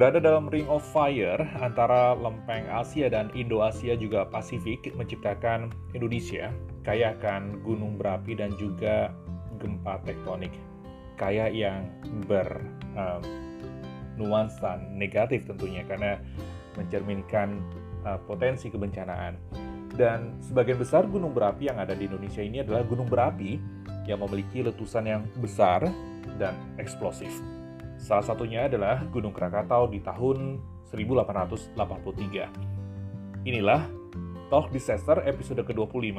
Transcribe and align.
Berada 0.00 0.16
dalam 0.16 0.48
ring 0.48 0.64
of 0.72 0.80
fire 0.80 1.44
antara 1.60 2.16
lempeng 2.16 2.64
Asia 2.72 3.12
dan 3.12 3.28
Indo-Asia 3.36 4.00
juga 4.00 4.24
Pasifik 4.24 4.96
menciptakan 4.96 5.68
Indonesia 5.92 6.48
kaya 6.88 7.12
akan 7.20 7.60
gunung 7.60 8.00
berapi 8.00 8.32
dan 8.32 8.48
juga 8.56 9.12
gempa 9.60 10.00
tektonik 10.08 10.56
kaya 11.20 11.52
yang 11.52 11.84
bernuansa 12.24 14.80
um, 14.80 14.96
negatif 14.96 15.44
tentunya 15.44 15.84
karena 15.84 16.16
mencerminkan 16.80 17.60
uh, 18.08 18.16
potensi 18.24 18.72
kebencanaan 18.72 19.36
dan 20.00 20.40
sebagian 20.40 20.80
besar 20.80 21.04
gunung 21.12 21.36
berapi 21.36 21.68
yang 21.68 21.76
ada 21.76 21.92
di 21.92 22.08
Indonesia 22.08 22.40
ini 22.40 22.64
adalah 22.64 22.88
gunung 22.88 23.04
berapi 23.04 23.60
yang 24.08 24.24
memiliki 24.24 24.64
letusan 24.64 25.04
yang 25.04 25.28
besar 25.44 25.84
dan 26.40 26.56
eksplosif. 26.80 27.59
Salah 28.00 28.24
satunya 28.24 28.64
adalah 28.64 29.04
Gunung 29.12 29.36
Krakatau 29.36 29.92
di 29.92 30.00
tahun 30.00 30.56
1883. 30.88 33.44
Inilah 33.44 33.84
Talk 34.48 34.72
Disaster 34.72 35.20
episode 35.28 35.60
ke-25, 35.68 36.16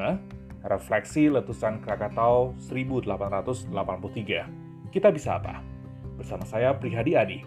Refleksi 0.62 1.34
Letusan 1.34 1.81
Krakatau 1.81 2.54
1883. 2.70 4.94
Kita 4.94 5.09
bisa 5.09 5.41
apa? 5.41 5.57
Bersama 6.21 6.45
saya 6.45 6.77
Prihadi 6.77 7.17
Adi. 7.17 7.41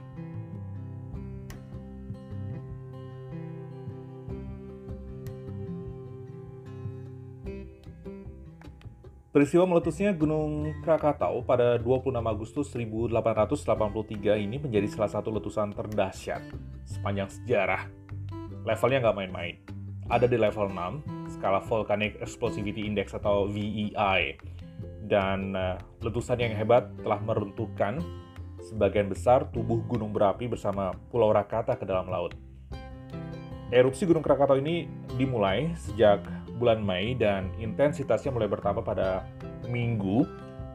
Peristiwa 9.34 9.66
meletusnya 9.66 10.14
Gunung 10.14 10.78
Krakatau 10.86 11.42
pada 11.42 11.74
26 11.82 12.22
Agustus 12.22 12.70
1883 12.70 14.38
ini 14.38 14.62
menjadi 14.62 14.86
salah 14.86 15.10
satu 15.10 15.34
letusan 15.34 15.74
terdahsyat 15.74 16.38
sepanjang 16.86 17.26
sejarah. 17.26 17.90
Levelnya 18.62 19.02
nggak 19.02 19.16
main-main. 19.18 19.58
Ada 20.06 20.30
di 20.30 20.38
level 20.38 20.70
6, 20.70 21.34
skala 21.34 21.58
Volcanic 21.66 22.14
Explosivity 22.22 22.86
Index 22.86 23.10
atau 23.10 23.50
VEI. 23.50 24.38
Dan 25.02 25.58
uh, 25.58 25.82
letusan 25.98 26.38
yang 26.38 26.54
hebat 26.54 26.94
telah 27.02 27.18
meruntuhkan 27.18 27.98
sebagian 28.62 29.10
besar 29.10 29.50
tubuh 29.50 29.82
gunung 29.90 30.14
berapi 30.14 30.46
bersama 30.46 30.94
Pulau 31.10 31.34
Rakata 31.34 31.74
ke 31.74 31.82
dalam 31.82 32.06
laut. 32.06 32.38
Erupsi 33.74 34.06
Gunung 34.06 34.22
Krakatau 34.22 34.62
ini 34.62 34.86
dimulai 35.18 35.74
sejak 35.74 36.22
bulan 36.58 36.82
Mei 36.82 37.14
dan 37.18 37.50
intensitasnya 37.58 38.30
mulai 38.30 38.46
bertambah 38.46 38.86
pada 38.86 39.26
Minggu 39.66 40.22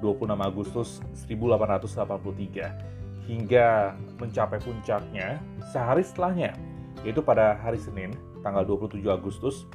26 0.03 0.35
Agustus 0.39 0.99
1883 1.27 3.27
hingga 3.29 3.93
mencapai 4.17 4.57
puncaknya 4.59 5.37
sehari 5.69 6.01
setelahnya 6.01 6.57
yaitu 7.05 7.21
pada 7.23 7.55
hari 7.61 7.77
Senin 7.79 8.11
tanggal 8.43 8.65
27 8.65 8.99
Agustus 9.07 9.65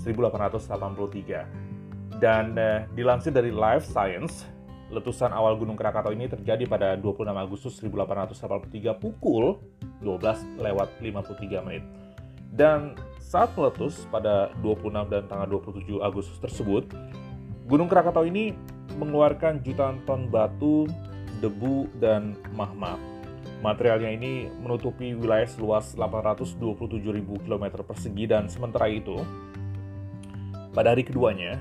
1883 0.00 1.46
dan 2.22 2.56
eh, 2.56 2.86
dilansir 2.94 3.34
dari 3.34 3.50
Life 3.52 3.84
Science 3.90 4.46
letusan 4.92 5.32
awal 5.32 5.56
Gunung 5.56 5.76
Krakatau 5.76 6.12
ini 6.12 6.28
terjadi 6.28 6.68
pada 6.68 7.00
26 7.00 7.24
Agustus 7.32 7.80
1883 7.80 9.00
pukul 9.00 9.56
12 10.04 10.60
lewat 10.60 11.00
53 11.00 11.64
menit 11.64 11.80
dan 12.52 12.94
saat 13.18 13.56
meletus 13.56 14.04
pada 14.12 14.52
26 14.60 15.08
dan 15.08 15.24
tanggal 15.24 15.48
27 15.64 16.04
Agustus 16.04 16.36
tersebut, 16.36 16.84
Gunung 17.64 17.88
Krakatau 17.88 18.28
ini 18.28 18.52
mengeluarkan 19.00 19.64
jutaan 19.64 20.04
ton 20.04 20.28
batu, 20.28 20.84
debu, 21.40 21.88
dan 21.96 22.36
magma. 22.52 23.00
Materialnya 23.64 24.12
ini 24.12 24.52
menutupi 24.60 25.16
wilayah 25.16 25.48
seluas 25.48 25.96
827.000 25.96 26.60
km 27.24 27.64
persegi 27.86 28.24
dan 28.28 28.50
sementara 28.52 28.90
itu, 28.90 29.16
pada 30.76 30.92
hari 30.92 31.06
keduanya, 31.06 31.56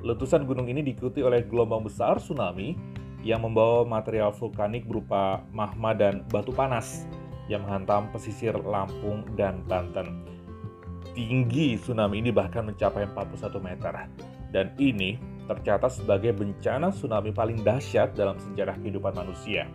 letusan 0.00 0.48
gunung 0.48 0.70
ini 0.72 0.80
diikuti 0.80 1.20
oleh 1.20 1.44
gelombang 1.44 1.84
besar 1.84 2.16
tsunami 2.16 2.78
yang 3.20 3.44
membawa 3.44 3.84
material 3.84 4.32
vulkanik 4.32 4.88
berupa 4.88 5.44
magma 5.52 5.92
dan 5.92 6.24
batu 6.32 6.54
panas 6.56 7.04
yang 7.50 7.66
menghantam 7.66 8.06
pesisir 8.14 8.54
Lampung 8.62 9.26
dan 9.34 9.66
Banten. 9.66 10.22
Tinggi 11.10 11.74
tsunami 11.74 12.22
ini 12.22 12.30
bahkan 12.30 12.62
mencapai 12.62 13.10
41 13.10 13.58
meter. 13.58 13.94
Dan 14.54 14.70
ini 14.78 15.18
tercatat 15.50 15.90
sebagai 15.90 16.30
bencana 16.30 16.94
tsunami 16.94 17.34
paling 17.34 17.66
dahsyat 17.66 18.14
dalam 18.14 18.38
sejarah 18.38 18.78
kehidupan 18.78 19.18
manusia. 19.18 19.66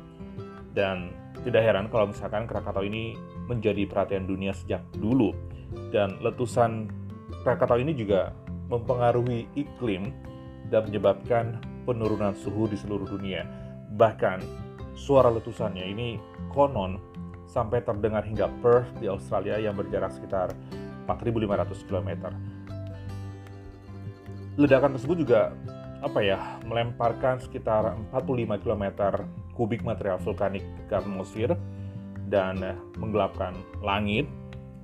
Dan 0.71 1.11
tidak 1.43 1.67
heran 1.67 1.91
kalau 1.91 2.15
misalkan 2.15 2.47
Krakatau 2.47 2.87
ini 2.87 3.19
menjadi 3.51 3.83
perhatian 3.83 4.23
dunia 4.23 4.55
sejak 4.55 4.79
dulu. 4.95 5.35
Dan 5.91 6.15
letusan 6.23 6.87
Krakatau 7.43 7.75
ini 7.83 7.91
juga 7.91 8.31
mempengaruhi 8.71 9.51
iklim 9.59 10.15
dan 10.71 10.87
menyebabkan 10.87 11.59
penurunan 11.83 12.33
suhu 12.33 12.71
di 12.71 12.79
seluruh 12.79 13.05
dunia. 13.05 13.43
Bahkan 13.99 14.39
suara 14.95 15.27
letusannya 15.29 15.85
ini 15.85 16.17
konon 16.55 16.97
sampai 17.49 17.81
terdengar 17.81 18.25
hingga 18.25 18.49
Perth 18.59 18.89
di 18.99 19.07
Australia 19.09 19.61
yang 19.61 19.77
berjarak 19.77 20.11
sekitar 20.13 20.51
4.500 21.05 21.87
km. 21.87 22.09
Ledakan 24.55 24.95
tersebut 24.95 25.17
juga 25.27 25.51
apa 25.99 26.19
ya 26.21 26.61
melemparkan 26.67 27.41
sekitar 27.41 27.97
45 28.13 28.61
km 28.61 28.85
kubik 29.57 29.81
material 29.81 30.21
vulkanik 30.21 30.63
ke 30.85 30.93
atmosfer 30.93 31.55
dan 32.27 32.61
eh, 32.61 32.77
menggelapkan 32.97 33.55
langit 33.81 34.27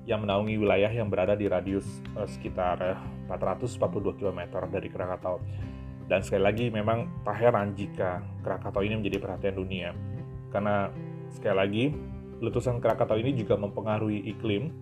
yang 0.09 0.25
menaungi 0.25 0.57
wilayah 0.57 0.89
yang 0.89 1.13
berada 1.13 1.37
di 1.37 1.45
radius 1.45 1.85
uh, 2.17 2.25
sekitar 2.25 2.97
442 3.29 4.17
km 4.17 4.41
dari 4.65 4.89
Krakatau. 4.89 5.37
Dan 6.09 6.25
sekali 6.25 6.43
lagi 6.43 6.65
memang 6.73 7.21
tak 7.21 7.37
heran 7.37 7.77
jika 7.77 8.19
Krakatau 8.41 8.81
ini 8.81 8.97
menjadi 8.97 9.21
perhatian 9.21 9.55
dunia. 9.55 9.89
Karena 10.49 10.89
sekali 11.31 11.55
lagi 11.55 11.85
letusan 12.41 12.81
Krakatau 12.81 13.21
ini 13.21 13.37
juga 13.37 13.55
mempengaruhi 13.55 14.25
iklim 14.25 14.73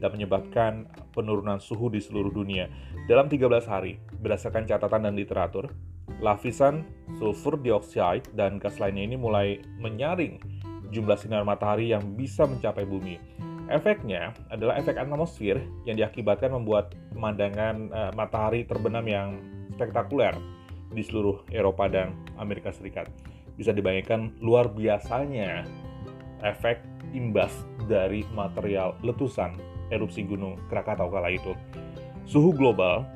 dan 0.00 0.14
menyebabkan 0.14 0.88
penurunan 1.12 1.58
suhu 1.58 1.90
di 1.90 2.00
seluruh 2.00 2.32
dunia. 2.32 2.70
Dalam 3.10 3.26
13 3.26 3.66
hari, 3.66 3.98
berdasarkan 4.22 4.64
catatan 4.64 5.10
dan 5.10 5.14
literatur, 5.18 5.74
lapisan 6.22 6.86
sulfur 7.18 7.58
dioksida 7.58 8.22
dan 8.34 8.62
gas 8.62 8.78
lainnya 8.78 9.04
ini 9.04 9.16
mulai 9.18 9.58
menyaring 9.82 10.38
jumlah 10.90 11.16
sinar 11.16 11.46
matahari 11.46 11.90
yang 11.90 12.02
bisa 12.18 12.44
mencapai 12.46 12.86
bumi. 12.86 13.18
Efeknya 13.70 14.34
adalah 14.50 14.82
efek 14.82 14.98
atmosfer 14.98 15.62
yang 15.86 15.94
diakibatkan 15.94 16.50
membuat 16.50 16.98
pemandangan 17.14 17.76
uh, 17.94 18.12
matahari 18.18 18.66
terbenam 18.66 19.06
yang 19.06 19.38
spektakuler 19.78 20.34
di 20.90 21.06
seluruh 21.06 21.46
Eropa 21.54 21.86
dan 21.86 22.18
Amerika 22.34 22.74
Serikat. 22.74 23.06
Bisa 23.54 23.70
dibayangkan 23.70 24.42
luar 24.42 24.74
biasanya 24.74 25.62
efek 26.42 26.82
imbas 27.12 27.52
dari 27.90 28.22
material 28.34 28.94
letusan 29.02 29.58
erupsi 29.90 30.22
Gunung 30.22 30.58
Krakatau 30.70 31.10
kala 31.10 31.34
itu. 31.34 31.54
Suhu 32.26 32.54
global 32.54 33.06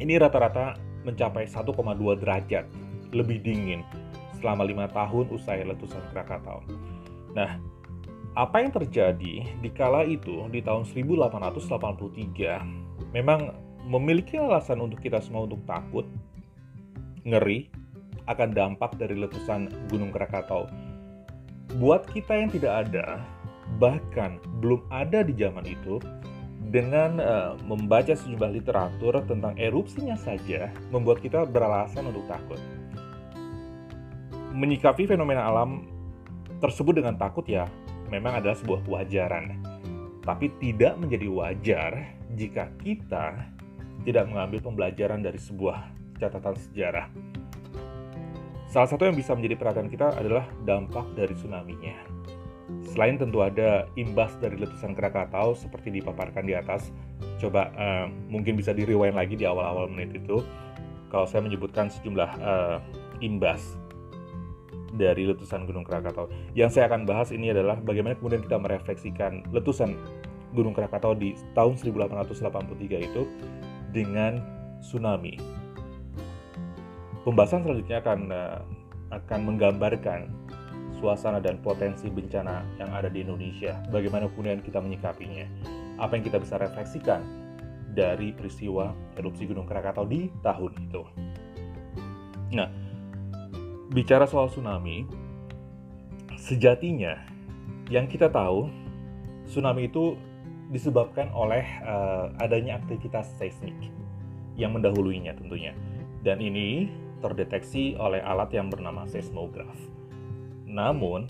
ini 0.00 0.16
rata-rata 0.16 0.76
mencapai 1.04 1.46
1,2 1.48 2.20
derajat 2.20 2.64
lebih 3.14 3.40
dingin 3.44 3.84
selama 4.40 4.64
lima 4.66 4.88
tahun 4.90 5.28
usai 5.32 5.64
letusan 5.64 6.02
Krakatau. 6.12 6.60
Nah, 7.32 7.56
apa 8.36 8.60
yang 8.60 8.72
terjadi 8.72 9.48
di 9.48 9.70
kala 9.72 10.04
itu 10.04 10.44
di 10.52 10.60
tahun 10.60 10.84
1883 10.84 13.16
memang 13.16 13.56
memiliki 13.86 14.36
alasan 14.36 14.82
untuk 14.82 15.00
kita 15.00 15.22
semua 15.22 15.48
untuk 15.48 15.62
takut, 15.64 16.04
ngeri 17.24 17.70
akan 18.26 18.50
dampak 18.52 18.98
dari 18.98 19.14
letusan 19.16 19.70
Gunung 19.88 20.10
Krakatau. 20.10 20.66
Buat 21.74 22.06
kita 22.06 22.38
yang 22.38 22.54
tidak 22.54 22.86
ada 22.86 23.18
bahkan 23.82 24.38
belum 24.62 24.86
ada 24.94 25.26
di 25.26 25.34
zaman 25.34 25.66
itu, 25.66 25.98
dengan 26.66 27.22
uh, 27.22 27.54
membaca 27.62 28.10
sejumlah 28.10 28.50
literatur 28.58 29.22
tentang 29.26 29.54
erupsinya 29.54 30.18
saja 30.18 30.70
membuat 30.90 31.22
kita 31.22 31.46
beralasan 31.46 32.10
untuk 32.10 32.26
takut. 32.26 32.58
Menyikapi 34.56 35.06
fenomena 35.06 35.46
alam 35.46 35.86
tersebut 36.58 36.98
dengan 36.98 37.14
takut 37.14 37.44
ya 37.46 37.68
memang 38.10 38.40
adalah 38.42 38.56
sebuah 38.58 38.82
kewajaran. 38.82 39.62
Tapi 40.26 40.50
tidak 40.58 40.98
menjadi 40.98 41.30
wajar 41.30 41.92
jika 42.34 42.66
kita 42.82 43.46
tidak 44.02 44.26
mengambil 44.26 44.58
pembelajaran 44.58 45.22
dari 45.22 45.38
sebuah 45.38 45.86
catatan 46.18 46.56
sejarah. 46.58 47.06
Salah 48.76 48.92
satu 48.92 49.08
yang 49.08 49.16
bisa 49.16 49.32
menjadi 49.32 49.56
perhatian 49.56 49.88
kita 49.88 50.12
adalah 50.20 50.44
dampak 50.68 51.08
dari 51.16 51.32
tsunami-nya. 51.32 51.96
Selain 52.92 53.16
tentu 53.16 53.40
ada 53.40 53.88
imbas 53.96 54.36
dari 54.36 54.60
letusan 54.60 54.92
Krakatau 54.92 55.56
seperti 55.56 55.88
dipaparkan 55.96 56.44
di 56.44 56.52
atas, 56.52 56.92
coba 57.40 57.72
uh, 57.72 58.04
mungkin 58.28 58.52
bisa 58.52 58.76
di 58.76 58.84
lagi 58.84 59.32
di 59.32 59.48
awal-awal 59.48 59.88
menit 59.88 60.20
itu. 60.20 60.44
Kalau 61.08 61.24
saya 61.24 61.40
menyebutkan 61.40 61.88
sejumlah 61.88 62.30
uh, 62.36 62.76
imbas 63.24 63.80
dari 64.92 65.24
letusan 65.24 65.64
Gunung 65.64 65.88
Krakatau. 65.88 66.28
Yang 66.52 66.76
saya 66.76 66.92
akan 66.92 67.08
bahas 67.08 67.32
ini 67.32 67.56
adalah 67.56 67.80
bagaimana 67.80 68.12
kemudian 68.20 68.44
kita 68.44 68.60
merefleksikan 68.60 69.56
letusan 69.56 69.96
Gunung 70.52 70.76
Krakatau 70.76 71.16
di 71.16 71.32
tahun 71.56 71.80
1883 71.80 73.08
itu 73.08 73.24
dengan 73.88 74.36
tsunami. 74.84 75.64
Pembahasan 77.26 77.66
selanjutnya 77.66 77.98
akan 78.06 78.20
uh, 78.30 78.62
akan 79.10 79.40
menggambarkan 79.50 80.30
suasana 81.02 81.42
dan 81.42 81.58
potensi 81.58 82.06
bencana 82.06 82.62
yang 82.78 82.94
ada 82.94 83.10
di 83.10 83.26
Indonesia. 83.26 83.82
Bagaimana 83.90 84.30
kemudian 84.30 84.62
kita 84.62 84.78
menyikapinya? 84.78 85.42
Apa 85.98 86.14
yang 86.14 86.22
kita 86.22 86.38
bisa 86.38 86.54
refleksikan 86.54 87.26
dari 87.98 88.30
peristiwa 88.30 88.94
erupsi 89.18 89.50
Gunung 89.50 89.66
Krakatau 89.66 90.06
di 90.06 90.30
tahun 90.46 90.72
itu? 90.86 91.02
Nah, 92.54 92.70
bicara 93.90 94.30
soal 94.30 94.46
tsunami, 94.46 95.02
sejatinya 96.38 97.26
yang 97.90 98.06
kita 98.06 98.30
tahu 98.30 98.70
tsunami 99.50 99.90
itu 99.90 100.14
disebabkan 100.70 101.26
oleh 101.34 101.66
uh, 101.82 102.30
adanya 102.38 102.78
aktivitas 102.78 103.34
seismik 103.34 103.74
yang 104.54 104.78
mendahuluinya 104.78 105.34
tentunya. 105.34 105.74
Dan 106.22 106.42
ini 106.42 106.90
terdeteksi 107.26 107.98
oleh 107.98 108.22
alat 108.22 108.54
yang 108.54 108.70
bernama 108.70 109.02
seismograf. 109.10 109.74
Namun, 110.66 111.26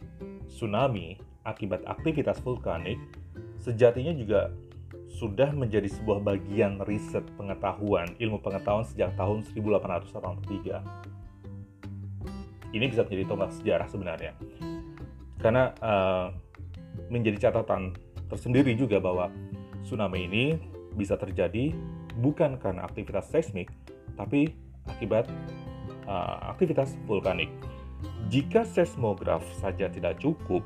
tsunami 0.46 1.16
akibat 1.48 1.82
aktivitas 1.88 2.42
vulkanik 2.44 3.00
sejatinya 3.56 4.12
juga 4.12 4.52
sudah 5.08 5.48
menjadi 5.56 5.88
sebuah 5.88 6.20
bagian 6.20 6.82
riset 6.84 7.24
pengetahuan, 7.40 8.12
ilmu 8.20 8.42
pengetahuan 8.44 8.84
sejak 8.84 9.16
tahun 9.16 9.40
1883 9.48 11.16
ini 12.76 12.92
bisa 12.92 13.08
menjadi 13.08 13.24
tonggak 13.24 13.52
sejarah 13.56 13.88
sebenarnya 13.88 14.32
karena 15.40 15.72
uh, 15.80 16.28
menjadi 17.08 17.48
catatan 17.48 17.96
tersendiri 18.26 18.76
juga 18.76 18.98
bahwa 18.98 19.30
tsunami 19.86 20.26
ini 20.26 20.44
bisa 20.96 21.14
terjadi 21.16 21.72
bukan 22.18 22.60
karena 22.60 22.84
aktivitas 22.84 23.32
seismik 23.32 23.70
tapi 24.16 24.52
akibat 24.88 25.28
uh, 26.06 26.50
aktivitas 26.54 26.94
vulkanik. 27.04 27.50
Jika 28.30 28.66
seismograf 28.66 29.42
saja 29.62 29.86
tidak 29.86 30.18
cukup, 30.18 30.62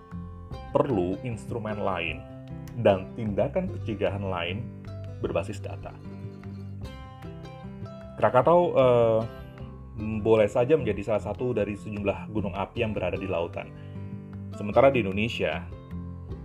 perlu 0.73 1.19
instrumen 1.27 1.83
lain 1.83 2.23
dan 2.81 3.11
tindakan 3.19 3.69
pencegahan 3.69 4.25
lain 4.25 4.65
berbasis 5.21 5.61
data. 5.61 5.93
Krakatau 8.17 8.61
uh, 8.77 9.21
boleh 10.01 10.49
saja 10.49 10.77
menjadi 10.77 11.13
salah 11.13 11.25
satu 11.25 11.53
dari 11.53 11.77
sejumlah 11.77 12.33
gunung 12.33 12.57
api 12.57 12.85
yang 12.85 12.93
berada 12.97 13.17
di 13.21 13.29
lautan. 13.29 13.69
Sementara 14.57 14.93
di 14.93 15.05
Indonesia, 15.05 15.65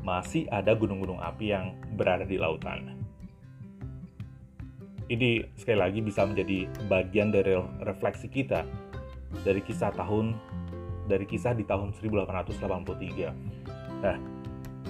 masih 0.05 0.45
ada 0.53 0.77
gunung-gunung 0.77 1.17
api 1.17 1.51
yang 1.55 1.73
berada 1.97 2.23
di 2.23 2.37
lautan. 2.37 2.93
Ini 5.05 5.53
sekali 5.57 5.77
lagi 5.77 5.99
bisa 6.01 6.25
menjadi 6.25 6.65
bagian 6.89 7.29
dari 7.29 7.57
refleksi 7.85 8.29
kita 8.29 8.65
dari 9.43 9.59
kisah 9.59 9.91
tahun 9.91 10.37
dari 11.05 11.25
kisah 11.25 11.53
di 11.53 11.65
tahun 11.65 11.93
1883. 11.97 13.33
Nah, 14.01 14.17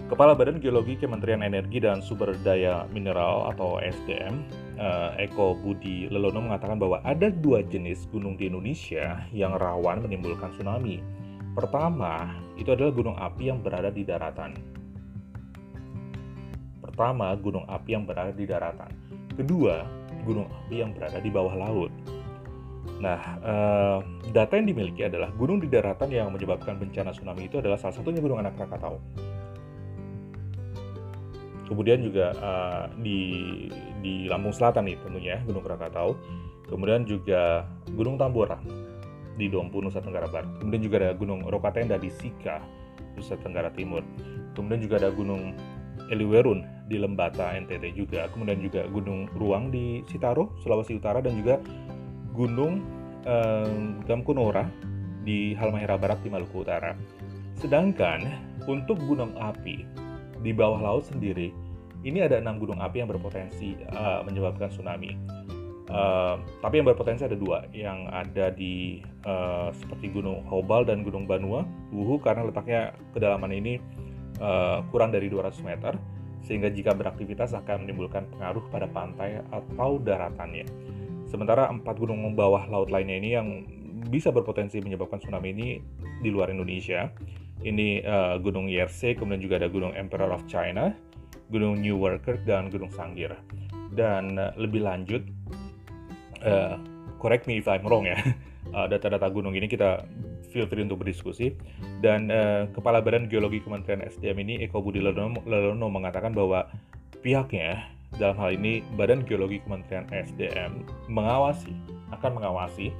Kepala 0.05 0.37
Badan 0.37 0.61
Geologi 0.61 1.01
Kementerian 1.01 1.41
Energi 1.41 1.81
dan 1.81 1.97
Sumber 1.97 2.37
Daya 2.45 2.85
Mineral 2.93 3.49
atau 3.49 3.81
SDM, 3.81 4.45
eh, 4.77 5.25
Eko 5.25 5.57
Budi 5.57 6.05
Lelono 6.13 6.45
mengatakan 6.45 6.77
bahwa 6.77 7.01
ada 7.01 7.33
dua 7.33 7.65
jenis 7.65 8.05
gunung 8.13 8.37
di 8.37 8.45
Indonesia 8.45 9.25
yang 9.33 9.57
rawan 9.57 10.05
menimbulkan 10.05 10.53
tsunami. 10.53 11.01
Pertama, 11.57 12.37
itu 12.53 12.69
adalah 12.69 12.93
gunung 12.93 13.17
api 13.17 13.49
yang 13.49 13.65
berada 13.65 13.89
di 13.89 14.05
daratan. 14.05 14.53
Pertama, 16.85 17.33
gunung 17.39 17.65
api 17.65 17.89
yang 17.97 18.05
berada 18.05 18.35
di 18.35 18.45
daratan. 18.45 18.91
Kedua, 19.33 19.89
gunung 20.21 20.45
api 20.51 20.85
yang 20.85 20.93
berada 20.93 21.17
di 21.17 21.33
bawah 21.33 21.55
laut. 21.57 21.89
Nah, 22.95 23.19
eh, 23.43 23.97
data 24.31 24.53
yang 24.55 24.71
dimiliki 24.71 25.03
adalah 25.05 25.29
gunung 25.35 25.59
di 25.59 25.67
daratan 25.67 26.09
yang 26.09 26.31
menyebabkan 26.31 26.79
bencana 26.79 27.11
tsunami 27.11 27.49
itu 27.51 27.59
adalah 27.59 27.75
salah 27.75 27.97
satunya 27.97 28.23
Gunung 28.23 28.39
Anak 28.39 28.55
Krakatau 28.55 28.97
Kemudian 31.65 31.99
juga 32.05 32.29
uh, 32.37 32.85
di 33.01 33.19
di 34.05 34.29
Lampung 34.29 34.53
Selatan 34.53 34.85
nih 34.85 34.97
tentunya 35.01 35.35
Gunung 35.49 35.65
Krakatau. 35.65 36.13
Kemudian 36.69 37.05
juga 37.05 37.65
Gunung 37.93 38.17
Tambora 38.17 38.57
di 39.37 39.49
Dompu 39.49 39.81
Nusa 39.81 40.01
Tenggara 40.01 40.29
Barat. 40.29 40.49
Kemudian 40.61 40.81
juga 40.81 40.95
ada 41.01 41.11
Gunung 41.17 41.45
Rokatenda 41.45 41.97
di 41.97 42.09
Sika 42.09 42.61
Nusa 43.17 43.37
Tenggara 43.41 43.73
Timur. 43.73 44.05
Kemudian 44.53 44.81
juga 44.81 45.01
ada 45.01 45.09
Gunung 45.09 45.53
Eliwerun 46.09 46.61
di 46.85 47.01
Lembata 47.01 47.53
NTT 47.57 47.97
juga. 47.97 48.29
Kemudian 48.29 48.61
juga 48.61 48.85
Gunung 48.89 49.29
Ruang 49.33 49.73
di 49.73 50.05
Sitaro 50.05 50.53
Sulawesi 50.61 50.97
Utara 50.97 51.21
dan 51.21 51.33
juga 51.33 51.57
Gunung 52.35 52.83
eh, 53.23 53.87
Gamkunora 54.03 54.67
di 55.25 55.55
Halmahera 55.57 55.97
Barat 55.97 56.21
di 56.21 56.29
Maluku 56.29 56.61
Utara. 56.61 56.93
Sedangkan 57.57 58.21
untuk 58.67 58.99
gunung 59.01 59.33
api 59.39 59.87
di 60.43 60.51
bawah 60.53 60.77
laut 60.77 61.07
sendiri 61.07 61.49
ini 62.05 62.21
ada 62.21 62.37
enam 62.37 62.61
gunung 62.61 62.77
api 62.77 63.01
yang 63.01 63.09
berpotensi 63.09 63.73
uh, 63.89 64.21
menyebabkan 64.21 64.69
tsunami. 64.69 65.17
Uh, 65.89 66.37
tapi 66.61 66.77
yang 66.77 66.85
berpotensi 66.85 67.25
ada 67.25 67.33
dua, 67.33 67.65
yang 67.73 68.05
ada 68.13 68.53
di 68.53 69.01
uh, 69.25 69.73
seperti 69.73 70.13
Gunung 70.13 70.45
Hobal 70.45 70.85
dan 70.85 71.01
Gunung 71.01 71.25
Banua, 71.25 71.65
Wuhu 71.89 72.21
karena 72.21 72.45
letaknya 72.45 72.93
kedalaman 73.09 73.49
ini 73.49 73.81
uh, 74.37 74.85
kurang 74.93 75.09
dari 75.09 75.33
200 75.33 75.65
meter, 75.65 75.97
sehingga 76.45 76.69
jika 76.69 76.93
beraktivitas 76.93 77.57
akan 77.57 77.89
menimbulkan 77.89 78.29
pengaruh 78.37 78.65
pada 78.69 78.85
pantai 78.85 79.41
atau 79.49 79.97
daratannya. 79.97 80.65
Sementara 81.25 81.67
empat 81.69 81.97
gunung 81.97 82.21
bawah 82.37 82.69
laut 82.69 82.93
lainnya 82.93 83.17
ini 83.17 83.29
yang 83.33 83.47
bisa 84.07 84.29
berpotensi 84.29 84.77
menyebabkan 84.79 85.17
tsunami 85.17 85.49
ini 85.51 85.67
di 86.21 86.29
luar 86.29 86.53
Indonesia, 86.53 87.09
ini 87.65 88.03
uh, 88.05 88.37
Gunung 88.37 88.69
Yersei, 88.69 89.17
kemudian 89.17 89.41
juga 89.41 89.57
ada 89.57 89.69
Gunung 89.71 89.95
Emperor 89.97 90.29
of 90.29 90.45
China, 90.45 90.93
Gunung 91.49 91.81
New 91.81 91.97
Worker, 91.97 92.37
dan 92.45 92.69
Gunung 92.69 92.93
Sanggir. 92.93 93.33
Dan 93.95 94.37
uh, 94.37 94.53
lebih 94.59 94.85
lanjut, 94.85 95.25
uh, 96.45 96.77
correct 97.17 97.49
me 97.49 97.57
if 97.57 97.65
I'm 97.65 97.87
wrong 97.87 98.05
ya, 98.05 98.19
data-data 98.91 99.31
gunung 99.31 99.55
ini 99.55 99.65
kita 99.65 100.05
free 100.51 100.83
untuk 100.83 101.03
berdiskusi. 101.03 101.55
Dan 101.99 102.29
uh, 102.29 102.69
Kepala 102.71 103.01
Badan 103.03 103.27
Geologi 103.27 103.59
Kementerian 103.59 104.05
SDM 104.05 104.37
ini, 104.45 104.53
Eko 104.63 104.79
Budi 104.79 105.03
Lelono, 105.03 105.41
Lelono 105.43 105.87
mengatakan 105.91 106.31
bahwa 106.31 106.69
pihaknya 107.19 107.94
dalam 108.17 108.37
hal 108.39 108.55
ini 108.55 108.81
Badan 108.95 109.23
Geologi 109.27 109.59
Kementerian 109.63 110.07
SDM 110.11 110.87
mengawasi, 111.11 111.73
akan 112.15 112.39
mengawasi 112.39 112.91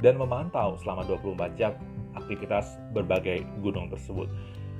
dan 0.00 0.18
memantau 0.18 0.74
selama 0.80 1.06
24 1.06 1.60
jam 1.60 1.72
aktivitas 2.16 2.80
berbagai 2.92 3.44
gunung 3.60 3.88
tersebut. 3.88 4.28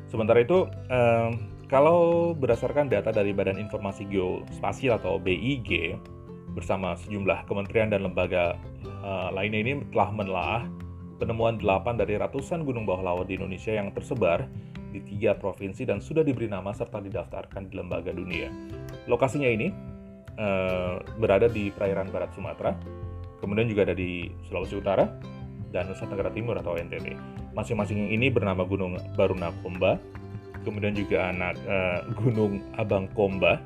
Sementara 0.09 0.45
itu, 0.45 0.69
eh, 0.93 1.31
kalau 1.73 2.33
berdasarkan 2.37 2.93
data 2.93 3.09
dari 3.15 3.33
Badan 3.33 3.57
Informasi 3.57 4.05
Geospasial 4.13 5.01
atau 5.01 5.17
BIG 5.17 5.97
bersama 6.53 6.93
sejumlah 7.01 7.49
kementerian 7.49 7.89
dan 7.89 8.05
lembaga 8.05 8.61
eh, 8.85 9.29
lainnya 9.33 9.61
ini 9.65 9.73
telah 9.89 10.13
menelaah 10.13 10.63
penemuan 11.17 11.57
8 11.63 11.97
dari 11.97 12.19
ratusan 12.19 12.67
gunung 12.67 12.85
bawah 12.85 13.15
laut 13.15 13.31
di 13.31 13.39
Indonesia 13.39 13.73
yang 13.73 13.95
tersebar 13.95 14.45
di 14.93 15.01
tiga 15.01 15.33
provinsi 15.33 15.89
dan 15.89 16.03
sudah 16.05 16.21
diberi 16.21 16.51
nama 16.51 16.75
serta 16.77 17.01
didaftarkan 17.01 17.73
di 17.73 17.75
lembaga 17.81 18.13
dunia. 18.13 18.53
Lokasinya 19.11 19.49
ini 19.51 19.69
eh, 20.39 20.95
berada 21.19 21.51
di 21.51 21.71
perairan 21.75 22.11
barat 22.11 22.31
Sumatera, 22.35 22.75
kemudian 23.43 23.67
juga 23.67 23.91
ada 23.91 23.97
di 23.97 24.31
Sulawesi 24.47 24.79
Utara, 24.79 25.07
dan 25.73 25.89
Nusa 25.89 26.05
Tenggara 26.07 26.31
Timur 26.31 26.55
atau 26.61 26.77
NTT. 26.77 27.17
Masing-masing 27.57 28.13
ini 28.13 28.29
bernama 28.29 28.63
Gunung 28.63 29.01
Baruna 29.17 29.51
Komba, 29.65 29.97
kemudian 30.63 30.93
juga 30.93 31.33
anak 31.33 31.57
uh, 31.65 32.05
Gunung 32.21 32.61
Abang 32.77 33.09
Komba 33.17 33.59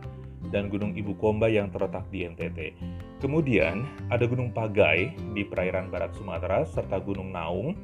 dan 0.54 0.70
Gunung 0.70 0.94
Ibu 0.94 1.18
Komba 1.18 1.50
yang 1.50 1.68
terletak 1.74 2.06
di 2.14 2.22
NTT. 2.22 2.78
Kemudian 3.18 3.82
ada 4.08 4.24
Gunung 4.30 4.54
Pagai 4.54 5.12
di 5.34 5.42
perairan 5.42 5.90
barat 5.90 6.14
Sumatera 6.14 6.62
serta 6.62 7.02
Gunung 7.02 7.34
Naung, 7.34 7.74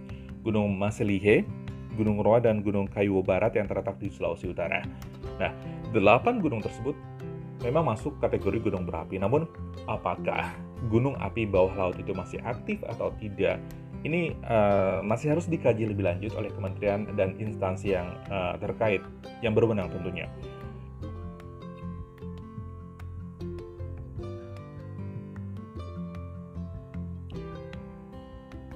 Gunung 0.47 0.71
Maselihe, 0.79 1.43
Gunung 1.99 2.23
Roa 2.25 2.41
dan 2.41 2.65
Gunung 2.65 2.89
Kayuo 2.89 3.21
Barat 3.21 3.53
yang 3.59 3.69
terletak 3.69 4.01
di 4.01 4.09
Sulawesi 4.09 4.49
Utara. 4.49 4.81
Nah, 5.37 5.53
delapan 5.93 6.41
gunung 6.41 6.65
tersebut 6.65 6.97
memang 7.63 7.87
masuk 7.95 8.19
kategori 8.19 8.59
gunung 8.59 8.85
berapi. 8.85 9.17
Namun, 9.23 9.47
apakah 9.87 10.53
gunung 10.91 11.15
api 11.23 11.47
bawah 11.47 11.73
laut 11.79 11.97
itu 11.97 12.11
masih 12.13 12.43
aktif 12.43 12.83
atau 12.85 13.15
tidak? 13.23 13.63
ini 14.03 14.35
uh, 14.51 14.99
masih 15.07 15.35
harus 15.35 15.47
dikaji 15.47 15.87
lebih 15.87 16.03
lanjut 16.03 16.35
oleh 16.35 16.51
kementerian 16.51 17.07
dan 17.15 17.39
instansi 17.39 17.95
yang 17.95 18.19
uh, 18.27 18.59
terkait 18.59 19.03
yang 19.41 19.55
berwenang 19.55 19.87
tentunya. 19.95 20.27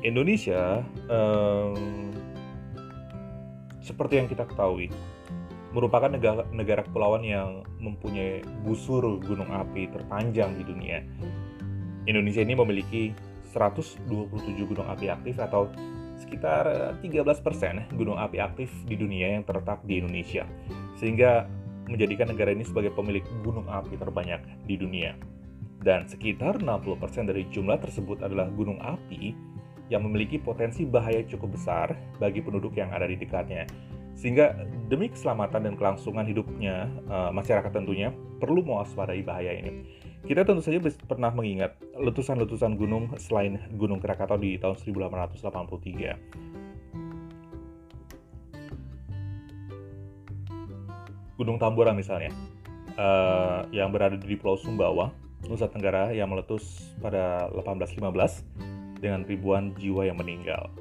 Indonesia 0.07 0.87
um, 1.11 2.15
seperti 3.83 4.23
yang 4.23 4.31
kita 4.31 4.47
ketahui, 4.47 4.87
merupakan 5.77 6.09
negara, 6.09 6.49
negara 6.57 6.81
kepulauan 6.89 7.21
yang 7.21 7.61
mempunyai 7.77 8.41
busur 8.65 9.21
gunung 9.21 9.53
api 9.53 9.93
terpanjang 9.93 10.57
di 10.57 10.65
dunia. 10.65 11.05
Indonesia 12.09 12.41
ini 12.41 12.57
memiliki 12.57 13.13
127 13.53 14.09
gunung 14.65 14.89
api 14.89 15.13
aktif 15.13 15.37
atau 15.37 15.69
sekitar 16.17 16.97
13% 17.05 17.93
gunung 17.93 18.17
api 18.17 18.41
aktif 18.41 18.73
di 18.89 18.97
dunia 18.97 19.37
yang 19.37 19.45
terletak 19.45 19.85
di 19.85 20.01
Indonesia. 20.01 20.49
Sehingga 20.97 21.45
menjadikan 21.93 22.33
negara 22.33 22.57
ini 22.57 22.65
sebagai 22.65 22.97
pemilik 22.97 23.23
gunung 23.45 23.69
api 23.69 24.01
terbanyak 24.01 24.41
di 24.65 24.81
dunia. 24.81 25.13
Dan 25.85 26.09
sekitar 26.09 26.65
60% 26.65 27.29
dari 27.29 27.45
jumlah 27.53 27.77
tersebut 27.79 28.25
adalah 28.25 28.49
gunung 28.49 28.81
api 28.81 29.37
yang 29.93 30.03
memiliki 30.03 30.41
potensi 30.41 30.83
bahaya 30.83 31.23
cukup 31.29 31.55
besar 31.55 31.95
bagi 32.19 32.43
penduduk 32.43 32.75
yang 32.75 32.91
ada 32.91 33.07
di 33.07 33.15
dekatnya. 33.15 33.69
Sehingga 34.17 34.57
demi 34.89 35.13
keselamatan 35.13 35.69
dan 35.69 35.77
kelangsungan 35.77 36.25
hidupnya 36.25 36.89
uh, 37.07 37.29
masyarakat 37.31 37.69
tentunya 37.69 38.11
perlu 38.41 38.65
mewaspadai 38.65 39.21
bahaya 39.21 39.53
ini. 39.53 39.85
Kita 40.25 40.43
tentu 40.43 40.65
saja 40.65 40.81
pernah 41.07 41.31
mengingat 41.31 41.77
letusan-letusan 41.95 42.75
gunung 42.81 43.15
selain 43.21 43.61
Gunung 43.77 44.01
Krakatau 44.01 44.41
di 44.41 44.59
tahun 44.59 44.75
1883. 44.81 46.57
Gunung 51.37 51.61
Tambora 51.61 51.93
misalnya, 51.93 52.33
uh, 52.97 53.69
yang 53.69 53.93
berada 53.93 54.17
di 54.17 54.35
Pulau 54.41 54.57
Sumbawa, 54.57 55.13
Nusa 55.45 55.69
Tenggara 55.69 56.11
yang 56.17 56.33
meletus 56.33 56.91
pada 56.99 57.53
1815 57.53 58.41
dengan 58.99 59.23
ribuan 59.29 59.77
jiwa 59.77 60.09
yang 60.09 60.17
meninggal. 60.17 60.73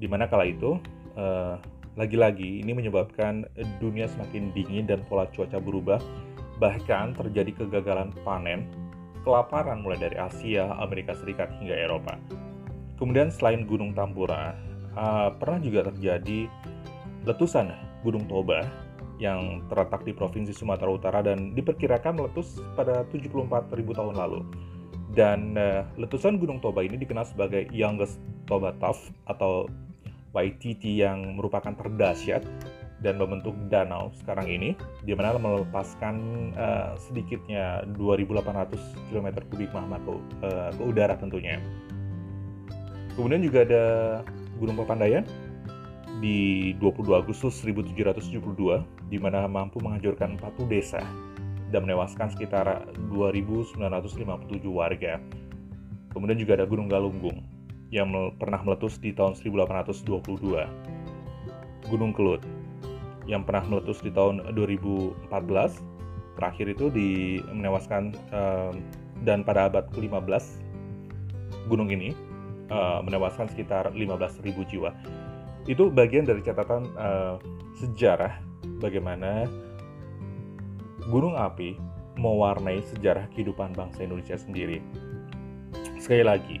Di 0.00 0.08
mana 0.08 0.26
kala 0.26 0.48
itu, 0.48 0.80
eh, 1.14 1.54
lagi-lagi 1.98 2.62
ini 2.62 2.70
menyebabkan 2.70 3.42
dunia 3.82 4.06
semakin 4.06 4.54
dingin 4.54 4.86
dan 4.86 5.02
pola 5.10 5.26
cuaca 5.34 5.58
berubah, 5.58 5.98
bahkan 6.62 7.10
terjadi 7.18 7.58
kegagalan 7.58 8.14
panen, 8.22 8.70
kelaparan 9.26 9.82
mulai 9.82 9.98
dari 9.98 10.14
Asia, 10.14 10.70
Amerika 10.78 11.18
Serikat 11.18 11.50
hingga 11.58 11.74
Eropa. 11.74 12.14
Kemudian 13.02 13.34
selain 13.34 13.66
Gunung 13.66 13.98
Tambora, 13.98 14.54
uh, 14.94 15.34
pernah 15.34 15.58
juga 15.58 15.90
terjadi 15.90 16.46
letusan 17.26 17.74
Gunung 18.06 18.30
Toba 18.30 18.62
yang 19.18 19.66
terletak 19.66 20.06
di 20.06 20.14
Provinsi 20.14 20.54
Sumatera 20.54 20.90
Utara 20.94 21.18
dan 21.26 21.50
diperkirakan 21.58 22.14
meletus 22.14 22.62
pada 22.78 23.02
74.000 23.10 23.74
tahun 23.74 24.14
lalu. 24.14 24.46
Dan 25.18 25.58
uh, 25.58 25.82
letusan 25.98 26.38
Gunung 26.38 26.62
Toba 26.62 26.86
ini 26.86 26.94
dikenal 26.94 27.26
sebagai 27.26 27.66
Youngest 27.74 28.22
Toba 28.46 28.70
Tuff 28.78 29.10
atau 29.26 29.66
YTT 30.32 31.00
yang 31.00 31.38
merupakan 31.40 31.72
terdahsyat 31.72 32.44
dan 32.98 33.14
membentuk 33.14 33.54
danau 33.70 34.10
sekarang 34.18 34.50
ini, 34.50 34.74
di 35.06 35.14
mana 35.14 35.38
melepaskan 35.38 36.16
uh, 36.58 36.98
sedikitnya 36.98 37.86
2.800 37.94 38.74
km 39.08 39.28
kubik 39.54 39.70
magma 39.70 40.02
ke, 40.02 40.12
uh, 40.42 40.70
ke 40.74 40.82
udara 40.82 41.14
tentunya. 41.14 41.62
Kemudian 43.14 43.42
juga 43.42 43.66
ada 43.66 43.84
Gunung 44.58 44.78
Papandayan 44.78 45.22
di 46.18 46.74
22 46.82 47.06
Agustus 47.14 47.62
1772, 47.62 48.82
di 49.06 49.18
mana 49.22 49.46
mampu 49.46 49.78
menghancurkan 49.78 50.34
40 50.38 50.66
desa 50.66 51.02
dan 51.70 51.86
menewaskan 51.86 52.34
sekitar 52.34 52.90
2.957 53.14 53.78
warga. 54.66 55.22
Kemudian 56.10 56.38
juga 56.40 56.58
ada 56.58 56.66
Gunung 56.66 56.90
Galunggung 56.90 57.57
yang 57.88 58.12
pernah 58.36 58.60
meletus 58.60 59.00
di 59.00 59.16
tahun 59.16 59.32
1822. 59.36 61.88
Gunung 61.88 62.12
Kelut 62.12 62.44
yang 63.28 63.44
pernah 63.44 63.62
meletus 63.68 64.00
di 64.00 64.08
tahun 64.08 64.56
2014 64.56 65.28
terakhir 66.40 66.66
itu 66.72 66.88
di 66.88 67.08
menewaskan 67.52 68.16
uh, 68.32 68.72
dan 69.26 69.44
pada 69.44 69.68
abad 69.68 69.84
ke-15 69.92 70.64
gunung 71.68 71.92
ini 71.92 72.16
uh, 72.72 73.04
menewaskan 73.04 73.52
sekitar 73.52 73.92
15.000 73.92 74.70
jiwa. 74.70 74.90
Itu 75.68 75.92
bagian 75.92 76.24
dari 76.24 76.40
catatan 76.40 76.88
uh, 76.96 77.36
sejarah 77.76 78.40
bagaimana 78.80 79.44
gunung 81.12 81.36
api 81.36 81.76
mewarnai 82.16 82.80
sejarah 82.96 83.28
kehidupan 83.32 83.76
bangsa 83.76 84.04
Indonesia 84.04 84.40
sendiri. 84.40 84.80
Sekali 86.00 86.24
lagi, 86.24 86.56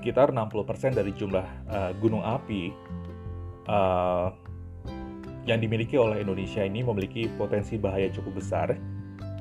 sekitar 0.00 0.32
60% 0.32 0.96
dari 0.96 1.12
jumlah 1.12 1.46
uh, 1.68 1.92
gunung 2.00 2.24
api 2.24 2.72
uh, 3.68 4.32
yang 5.44 5.60
dimiliki 5.60 6.00
oleh 6.00 6.24
Indonesia 6.24 6.64
ini 6.64 6.80
memiliki 6.80 7.28
potensi 7.36 7.76
bahaya 7.76 8.08
cukup 8.08 8.40
besar 8.40 8.72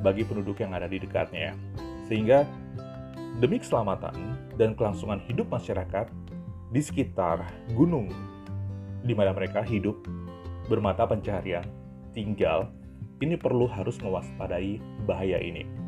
bagi 0.03 0.27
penduduk 0.27 0.59
yang 0.59 0.75
ada 0.75 0.91
di 0.91 0.99
dekatnya. 0.99 1.55
Sehingga 2.11 2.43
demi 3.39 3.63
keselamatan 3.63 4.15
dan 4.59 4.75
kelangsungan 4.75 5.23
hidup 5.31 5.47
masyarakat 5.47 6.11
di 6.75 6.81
sekitar 6.83 7.47
gunung 7.71 8.11
di 9.07 9.15
mana 9.15 9.31
mereka 9.31 9.63
hidup 9.63 9.95
bermata 10.67 11.07
pencaharian, 11.07 11.63
tinggal, 12.11 12.67
ini 13.23 13.39
perlu 13.39 13.63
harus 13.63 13.95
mewaspadai 14.03 14.77
bahaya 15.07 15.39
ini. 15.39 15.78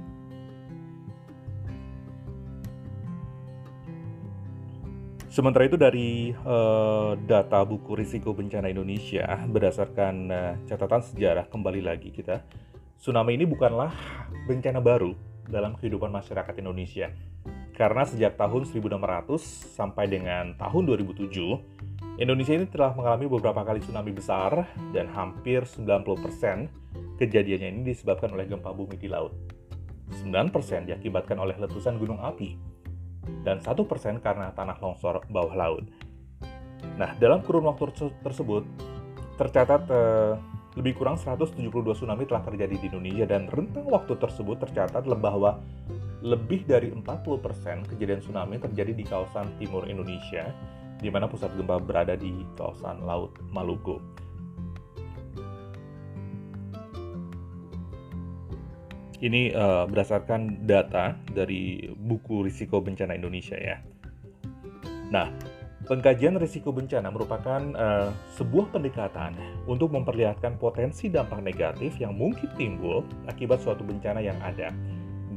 Sementara 5.31 5.63
itu 5.63 5.79
dari 5.79 6.35
uh, 6.43 7.15
data 7.15 7.63
buku 7.63 7.95
risiko 7.95 8.35
bencana 8.35 8.67
Indonesia 8.67 9.23
berdasarkan 9.47 10.15
uh, 10.27 10.53
catatan 10.67 10.99
sejarah 11.07 11.47
kembali 11.47 11.79
lagi 11.79 12.11
kita, 12.11 12.43
tsunami 12.99 13.39
ini 13.39 13.47
bukanlah 13.47 13.95
bencana 14.43 14.83
baru 14.83 15.15
dalam 15.47 15.79
kehidupan 15.79 16.11
masyarakat 16.11 16.51
Indonesia. 16.59 17.15
Karena 17.71 18.03
sejak 18.03 18.35
tahun 18.35 18.67
1600 18.67 19.39
sampai 19.71 20.11
dengan 20.11 20.51
tahun 20.59 20.83
2007, 20.99 21.31
Indonesia 22.19 22.51
ini 22.51 22.67
telah 22.67 22.91
mengalami 22.91 23.31
beberapa 23.31 23.63
kali 23.63 23.79
tsunami 23.79 24.11
besar 24.11 24.67
dan 24.91 25.07
hampir 25.15 25.63
90% 25.63 26.91
Kejadiannya 27.21 27.69
ini 27.69 27.81
disebabkan 27.93 28.33
oleh 28.33 28.49
gempa 28.49 28.73
bumi 28.73 28.97
di 28.97 29.05
laut. 29.05 29.29
9% 30.09 30.89
diakibatkan 30.89 31.37
oleh 31.37 31.53
letusan 31.53 32.01
gunung 32.01 32.17
api, 32.17 32.57
dan 33.41 33.59
1% 33.63 34.25
karena 34.25 34.53
tanah 34.53 34.77
longsor 34.79 35.25
bawah 35.31 35.55
laut. 35.55 35.85
Nah, 36.97 37.13
dalam 37.17 37.41
kurun 37.45 37.69
waktu 37.69 38.11
tersebut, 38.21 38.63
tercatat 39.37 39.81
eh, 39.89 40.33
lebih 40.79 40.95
kurang 40.95 41.19
172 41.19 41.67
tsunami 41.97 42.23
telah 42.23 42.43
terjadi 42.47 42.75
di 42.79 42.85
Indonesia 42.87 43.25
dan 43.27 43.51
rentang 43.51 43.91
waktu 43.91 44.15
tersebut 44.15 44.63
tercatat 44.63 45.03
bahwa 45.19 45.59
lebih 46.21 46.63
dari 46.69 46.93
40% 46.93 47.89
kejadian 47.91 48.21
tsunami 48.21 48.61
terjadi 48.61 48.93
di 48.93 49.03
kawasan 49.03 49.57
timur 49.57 49.89
Indonesia, 49.89 50.53
di 51.01 51.09
mana 51.09 51.25
pusat 51.25 51.49
gempa 51.57 51.81
berada 51.81 52.13
di 52.13 52.45
kawasan 52.53 53.01
Laut 53.03 53.33
Maluku. 53.49 53.97
Ini 59.21 59.53
uh, 59.53 59.85
berdasarkan 59.85 60.65
data 60.65 61.13
dari 61.29 61.93
buku 61.93 62.41
risiko 62.41 62.81
bencana 62.81 63.13
Indonesia 63.13 63.53
ya. 63.53 63.77
Nah, 65.13 65.29
pengkajian 65.85 66.41
risiko 66.41 66.73
bencana 66.73 67.13
merupakan 67.13 67.61
uh, 67.77 68.09
sebuah 68.33 68.73
pendekatan 68.73 69.37
untuk 69.69 69.93
memperlihatkan 69.93 70.57
potensi 70.57 71.05
dampak 71.13 71.37
negatif 71.45 72.01
yang 72.01 72.17
mungkin 72.17 72.49
timbul 72.57 73.05
akibat 73.29 73.61
suatu 73.61 73.85
bencana 73.85 74.25
yang 74.25 74.41
ada. 74.41 74.73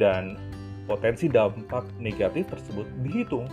Dan 0.01 0.41
potensi 0.89 1.29
dampak 1.29 1.85
negatif 2.01 2.49
tersebut 2.49 2.89
dihitung 3.05 3.45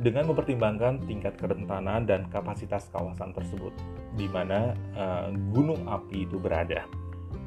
dengan 0.00 0.32
mempertimbangkan 0.32 1.04
tingkat 1.04 1.36
kerentanan 1.36 2.08
dan 2.08 2.24
kapasitas 2.32 2.88
kawasan 2.88 3.36
tersebut, 3.36 3.76
di 4.16 4.24
mana 4.24 4.72
uh, 4.96 5.28
gunung 5.52 5.84
api 5.84 6.24
itu 6.24 6.40
berada 6.40 6.88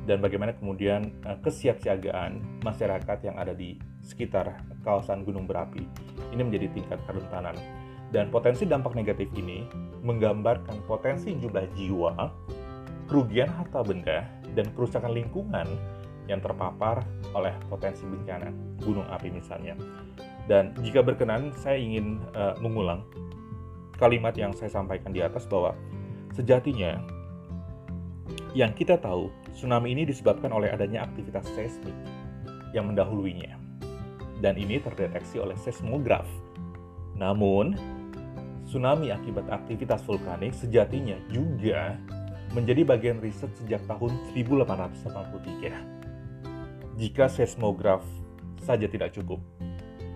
dan 0.04 0.20
bagaimana 0.20 0.52
kemudian 0.56 1.16
uh, 1.24 1.40
kesiapsiagaan 1.40 2.64
masyarakat 2.64 3.18
yang 3.24 3.36
ada 3.40 3.56
di 3.56 3.80
sekitar 4.04 4.60
kawasan 4.84 5.24
gunung 5.24 5.48
berapi 5.48 5.88
ini 6.36 6.42
menjadi 6.44 6.68
tingkat 6.76 7.00
kerentanan 7.08 7.56
dan 8.14 8.30
potensi 8.30 8.70
dampak 8.70 8.94
negatif 8.94 9.26
ini 9.34 9.66
menggambarkan 10.06 10.86
potensi 10.86 11.34
jumlah 11.34 11.66
jiwa, 11.74 12.14
kerugian 13.10 13.50
harta 13.50 13.82
benda, 13.82 14.30
dan 14.54 14.70
kerusakan 14.78 15.18
lingkungan 15.18 15.66
yang 16.30 16.38
terpapar 16.38 17.02
oleh 17.34 17.52
potensi 17.68 18.06
bencana 18.06 18.54
gunung 18.86 19.10
api 19.10 19.34
misalnya. 19.34 19.74
Dan 20.46 20.78
jika 20.86 21.02
berkenan, 21.02 21.52
saya 21.58 21.82
ingin 21.82 22.22
uh, 22.38 22.54
mengulang 22.62 23.02
kalimat 23.98 24.38
yang 24.38 24.54
saya 24.54 24.70
sampaikan 24.70 25.10
di 25.10 25.26
atas 25.26 25.50
bahwa 25.50 25.74
sejatinya 26.38 27.02
yang 28.54 28.78
kita 28.78 29.02
tahu 29.02 29.34
Tsunami 29.54 29.94
ini 29.94 30.10
disebabkan 30.10 30.50
oleh 30.50 30.74
adanya 30.74 31.06
aktivitas 31.06 31.46
seismik 31.54 31.94
yang 32.74 32.90
mendahuluinya. 32.90 33.54
Dan 34.42 34.58
ini 34.58 34.82
terdeteksi 34.82 35.38
oleh 35.40 35.56
seismograf. 35.62 36.26
Namun, 37.16 37.78
tsunami 38.66 39.14
akibat 39.14 39.46
aktivitas 39.48 40.02
vulkanik 40.04 40.54
sejatinya 40.58 41.16
juga 41.30 41.96
menjadi 42.58 42.82
bagian 42.86 43.22
riset 43.22 43.50
sejak 43.62 43.86
tahun 43.86 44.18
1883. 44.34 46.98
Jika 46.98 47.30
seismograf 47.30 48.02
saja 48.62 48.88
tidak 48.90 49.14
cukup, 49.14 49.40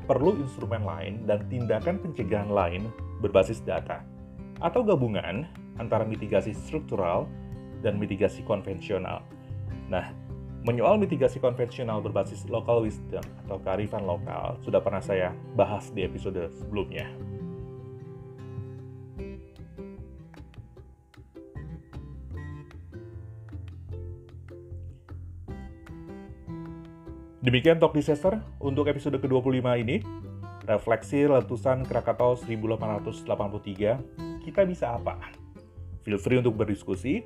perlu 0.09 0.33
instrumen 0.41 0.81
lain 0.81 1.25
dan 1.29 1.45
tindakan 1.49 1.99
pencegahan 2.01 2.49
lain 2.49 2.89
berbasis 3.21 3.61
data, 3.61 4.01
atau 4.61 4.85
gabungan 4.85 5.45
antara 5.77 6.05
mitigasi 6.05 6.53
struktural 6.53 7.25
dan 7.85 8.01
mitigasi 8.01 8.41
konvensional. 8.45 9.21
Nah, 9.87 10.11
menyoal 10.67 10.99
mitigasi 10.99 11.39
konvensional 11.39 12.03
berbasis 12.03 12.43
local 12.51 12.83
wisdom 12.83 13.23
atau 13.47 13.55
kearifan 13.63 14.03
lokal 14.03 14.59
sudah 14.67 14.83
pernah 14.83 14.99
saya 14.99 15.31
bahas 15.55 15.87
di 15.95 16.03
episode 16.03 16.51
sebelumnya. 16.59 17.07
Demikian 27.47 27.79
Talk 27.79 27.95
Disaster 27.95 28.43
untuk 28.59 28.91
episode 28.91 29.23
ke-25 29.23 29.63
ini. 29.79 30.03
Refleksi 30.67 31.31
letusan 31.31 31.87
Krakatau 31.87 32.35
1883, 32.35 34.43
kita 34.43 34.67
bisa 34.67 34.99
apa? 34.99 35.15
Feel 36.03 36.19
free 36.19 36.43
untuk 36.43 36.59
berdiskusi, 36.59 37.23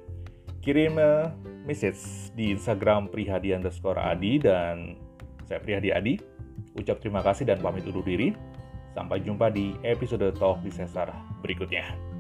kirim 0.62 1.02
uh, 1.02 1.34
message 1.66 2.32
di 2.38 2.54
Instagram 2.54 3.10
prihadi 3.10 3.52
underscore 3.58 3.98
adi 3.98 4.38
dan 4.38 4.96
saya 5.50 5.60
Prihadi 5.60 5.92
Adi. 5.92 6.16
Ucap 6.80 7.04
terima 7.04 7.20
kasih 7.20 7.44
dan 7.44 7.60
pamit 7.60 7.84
undur 7.84 8.06
diri. 8.08 8.32
Sampai 8.96 9.20
jumpa 9.20 9.52
di 9.52 9.76
episode 9.84 10.32
Talk 10.40 10.64
Disaster 10.64 11.12
berikutnya. 11.44 12.11